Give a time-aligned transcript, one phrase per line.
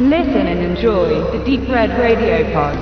[0.00, 2.78] Listen and enjoy the Deep Red Radio Pod.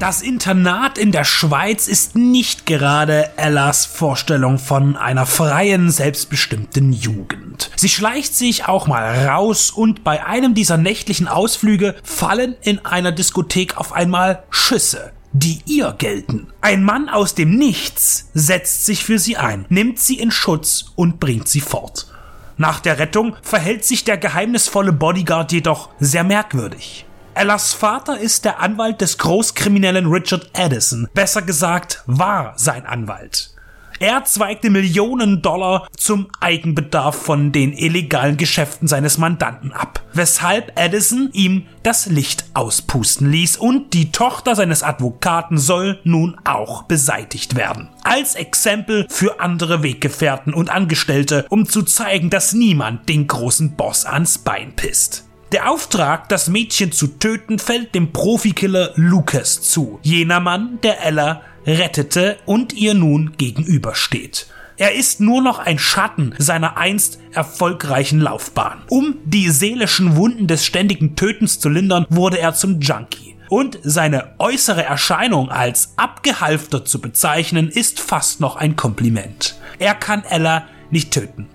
[0.00, 7.70] Das Internat in der Schweiz ist nicht gerade Ellas Vorstellung von einer freien, selbstbestimmten Jugend.
[7.76, 13.12] Sie schleicht sich auch mal raus und bei einem dieser nächtlichen Ausflüge fallen in einer
[13.12, 16.48] Diskothek auf einmal Schüsse die ihr gelten.
[16.60, 21.20] Ein Mann aus dem Nichts setzt sich für sie ein, nimmt sie in Schutz und
[21.20, 22.12] bringt sie fort.
[22.56, 27.06] Nach der Rettung verhält sich der geheimnisvolle Bodyguard jedoch sehr merkwürdig.
[27.34, 33.54] Ellas Vater ist der Anwalt des Großkriminellen Richard Addison, besser gesagt war sein Anwalt.
[34.00, 41.30] Er zweigte Millionen Dollar zum Eigenbedarf von den illegalen Geschäften seines Mandanten ab, weshalb Addison
[41.32, 47.88] ihm das Licht auspusten ließ und die Tochter seines Advokaten soll nun auch beseitigt werden.
[48.04, 54.04] Als Exempel für andere Weggefährten und Angestellte, um zu zeigen, dass niemand den großen Boss
[54.04, 55.27] ans Bein pisst.
[55.52, 61.40] Der Auftrag, das Mädchen zu töten, fällt dem Profikiller Lucas zu, jener Mann, der Ella
[61.66, 64.46] rettete und ihr nun gegenübersteht.
[64.76, 68.82] Er ist nur noch ein Schatten seiner einst erfolgreichen Laufbahn.
[68.90, 73.36] Um die seelischen Wunden des ständigen Tötens zu lindern, wurde er zum Junkie.
[73.48, 79.56] Und seine äußere Erscheinung als abgehalfter zu bezeichnen, ist fast noch ein Kompliment.
[79.78, 81.48] Er kann Ella nicht töten.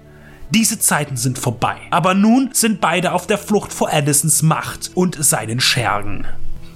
[0.54, 1.78] Diese Zeiten sind vorbei.
[1.90, 6.28] Aber nun sind beide auf der Flucht vor Addisons Macht und seinen Schergen.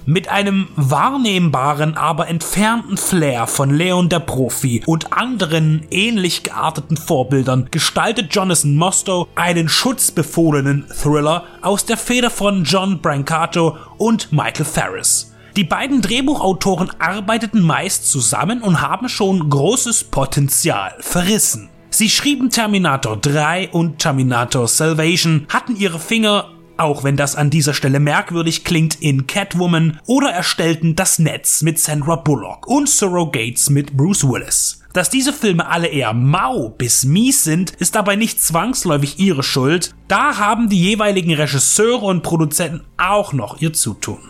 [0.04, 7.68] Mit einem wahrnehmbaren, aber entfernten Flair von Leon der Profi und anderen ähnlich gearteten Vorbildern
[7.70, 15.34] gestaltet Jonathan Mostow einen schutzbefohlenen Thriller aus der Feder von John Brancato und Michael Ferris.
[15.56, 21.68] Die beiden Drehbuchautoren arbeiteten meist zusammen und haben schon großes Potenzial verrissen.
[21.90, 27.74] Sie schrieben Terminator 3 und Terminator Salvation, hatten ihre Finger auch wenn das an dieser
[27.74, 33.96] Stelle merkwürdig klingt, in Catwoman oder erstellten Das Netz mit Sandra Bullock und Surrogates mit
[33.96, 34.80] Bruce Willis.
[34.92, 39.94] Dass diese Filme alle eher mau bis mies sind, ist dabei nicht zwangsläufig ihre Schuld,
[40.08, 44.20] da haben die jeweiligen Regisseure und Produzenten auch noch ihr Zutun.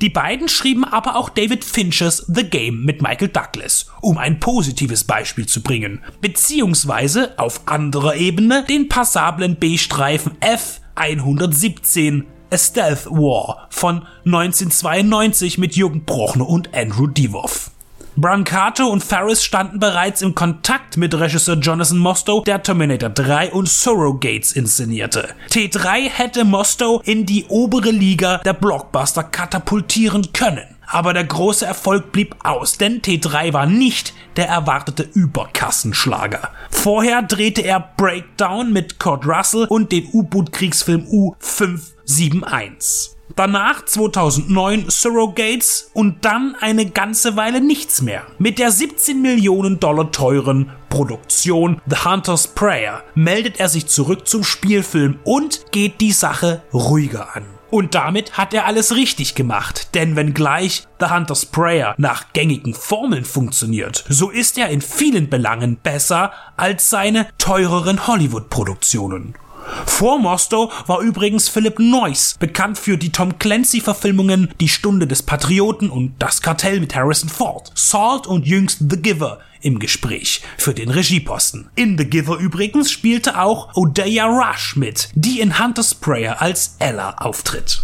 [0.00, 5.02] Die beiden schrieben aber auch David Finchers The Game mit Michael Douglas, um ein positives
[5.02, 13.66] Beispiel zu bringen, beziehungsweise auf anderer Ebene den passablen B-Streifen F 117 A Stealth War
[13.70, 17.72] von 1992 mit Jürgen Prochnow und Andrew Divoff.
[18.20, 23.68] Brancato und Ferris standen bereits im Kontakt mit Regisseur Jonathan Mostow, der Terminator 3 und
[23.68, 25.28] Surrogates inszenierte.
[25.50, 30.66] T3 hätte Mostow in die obere Liga der Blockbuster katapultieren können.
[30.84, 36.50] Aber der große Erfolg blieb aus, denn T3 war nicht der erwartete Überkassenschlager.
[36.70, 43.17] Vorher drehte er Breakdown mit Kurt Russell und den U-Boot-Kriegsfilm U571.
[43.38, 48.26] Danach 2009 Surrogates und dann eine ganze Weile nichts mehr.
[48.40, 54.42] Mit der 17 Millionen Dollar teuren Produktion The Hunter's Prayer meldet er sich zurück zum
[54.42, 57.44] Spielfilm und geht die Sache ruhiger an.
[57.70, 63.24] Und damit hat er alles richtig gemacht, denn wenngleich The Hunter's Prayer nach gängigen Formeln
[63.24, 69.36] funktioniert, so ist er in vielen Belangen besser als seine teureren Hollywood-Produktionen.
[69.86, 75.90] Vor Mostow war übrigens Philip Noyce, bekannt für die Tom Clancy-Verfilmungen Die Stunde des Patrioten
[75.90, 80.90] und Das Kartell mit Harrison Ford, Salt und jüngst The Giver im Gespräch für den
[80.90, 81.68] Regieposten.
[81.74, 87.14] In The Giver übrigens spielte auch Odeya Rush mit, die in Hunter's Prayer als Ella
[87.18, 87.82] auftritt.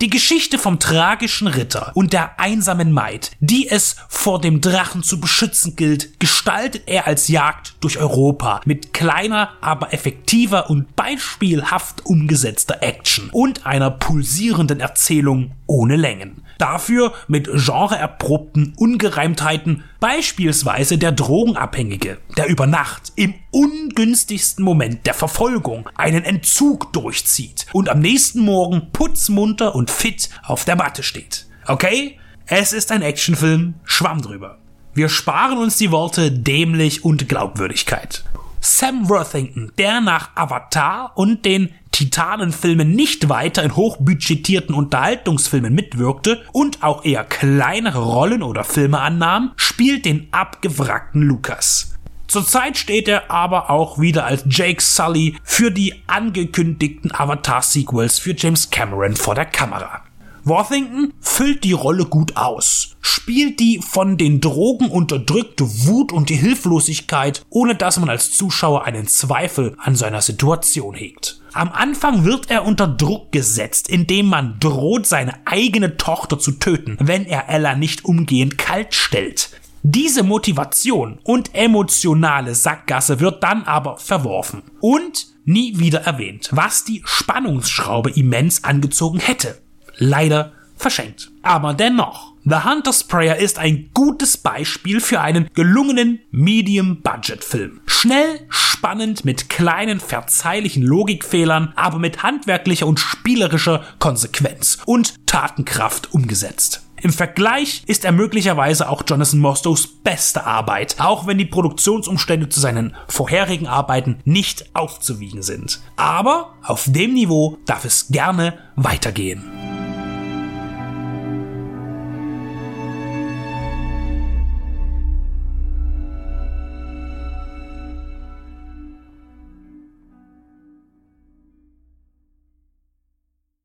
[0.00, 5.20] Die Geschichte vom tragischen Ritter und der einsamen Maid, die es vor dem Drachen zu
[5.20, 12.82] beschützen gilt, gestaltet er als Jagd durch Europa mit kleiner, aber effektiver und beispielhaft umgesetzter
[12.82, 16.41] Action und einer pulsierenden Erzählung ohne Längen.
[16.62, 25.88] Dafür mit genreerprobten Ungereimtheiten, beispielsweise der Drogenabhängige, der über Nacht im ungünstigsten Moment der Verfolgung
[25.96, 31.46] einen Entzug durchzieht und am nächsten Morgen putzmunter und fit auf der Matte steht.
[31.66, 32.20] Okay?
[32.46, 34.58] Es ist ein Actionfilm, Schwamm drüber.
[34.94, 38.22] Wir sparen uns die Worte dämlich und Glaubwürdigkeit.
[38.64, 46.82] Sam Worthington, der nach Avatar und den Titanenfilmen nicht weiter in hochbudgetierten Unterhaltungsfilmen mitwirkte und
[46.84, 51.98] auch eher kleinere Rollen oder Filme annahm, spielt den abgewrackten Lucas.
[52.28, 58.70] Zurzeit steht er aber auch wieder als Jake Sully für die angekündigten Avatar-Sequels für James
[58.70, 60.02] Cameron vor der Kamera.
[60.44, 66.36] Worthington füllt die Rolle gut aus, spielt die von den Drogen unterdrückte Wut und die
[66.36, 71.40] Hilflosigkeit, ohne dass man als Zuschauer einen Zweifel an seiner Situation hegt.
[71.52, 76.96] Am Anfang wird er unter Druck gesetzt, indem man droht, seine eigene Tochter zu töten,
[77.00, 79.50] wenn er Ella nicht umgehend kalt stellt.
[79.84, 87.02] Diese Motivation und emotionale Sackgasse wird dann aber verworfen und nie wieder erwähnt, was die
[87.04, 89.60] Spannungsschraube immens angezogen hätte.
[90.02, 91.30] Leider verschenkt.
[91.42, 97.82] Aber dennoch, The Hunter Sprayer ist ein gutes Beispiel für einen gelungenen Medium-Budget-Film.
[97.86, 106.82] Schnell, spannend, mit kleinen, verzeihlichen Logikfehlern, aber mit handwerklicher und spielerischer Konsequenz und Tatenkraft umgesetzt.
[107.00, 112.58] Im Vergleich ist er möglicherweise auch Jonathan Mostows beste Arbeit, auch wenn die Produktionsumstände zu
[112.58, 115.80] seinen vorherigen Arbeiten nicht aufzuwiegen sind.
[115.96, 119.61] Aber auf dem Niveau darf es gerne weitergehen.